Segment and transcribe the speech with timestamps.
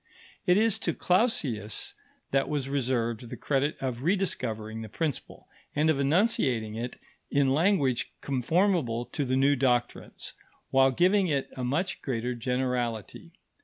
[0.47, 1.93] It is to Clausius
[2.31, 8.11] that was reserved the credit of rediscovering the principle, and of enunciating it in language
[8.19, 10.33] conformable to the new doctrines,
[10.71, 13.33] while giving it a much greater generality.